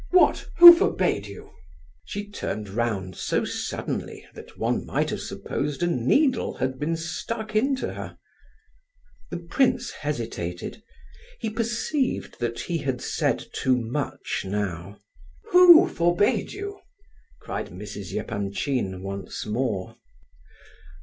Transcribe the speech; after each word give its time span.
"What? 0.09 0.47
Who 0.57 0.75
forbade 0.75 1.27
you?" 1.27 1.51
She 2.05 2.27
turned 2.27 2.69
round 2.69 3.15
so 3.15 3.45
suddenly 3.45 4.25
that 4.33 4.57
one 4.57 4.83
might 4.83 5.11
have 5.11 5.21
supposed 5.21 5.83
a 5.83 5.87
needle 5.87 6.55
had 6.55 6.79
been 6.79 6.97
stuck 6.97 7.55
into 7.55 7.93
her. 7.93 8.17
The 9.29 9.37
prince 9.37 9.91
hesitated. 9.91 10.81
He 11.39 11.51
perceived 11.51 12.39
that 12.39 12.61
he 12.61 12.79
had 12.79 12.99
said 12.99 13.45
too 13.53 13.77
much 13.77 14.41
now. 14.43 14.97
"Who 15.51 15.87
forbade 15.87 16.51
you?" 16.51 16.79
cried 17.39 17.67
Mrs. 17.67 18.19
Epanchin 18.19 19.03
once 19.03 19.45
more. 19.45 19.97